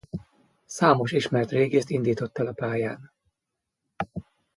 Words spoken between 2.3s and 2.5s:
el